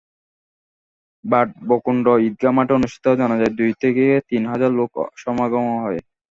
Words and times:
বাড়বকুণ্ড 1.25 2.05
ঈদগাহ্ 2.27 2.55
মাঠে 2.57 2.73
অনুষ্ঠিত 2.75 3.05
জানাজায় 3.19 3.53
দুই 3.59 3.71
থেকে 3.81 4.05
তিন 4.29 4.43
হাজার 4.51 4.71
লোক 4.79 4.91
সমাগম 5.17 5.65
হয়। 5.75 5.99